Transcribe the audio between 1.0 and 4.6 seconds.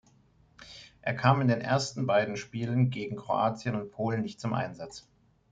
Er kam in den ersten beiden Spielen gegen Kroatien und Polen nicht zum